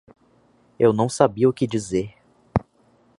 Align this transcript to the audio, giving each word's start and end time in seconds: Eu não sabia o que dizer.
Eu 0.79 0.91
não 0.93 1.07
sabia 1.07 1.47
o 1.47 1.53
que 1.53 1.67
dizer. 1.67 2.15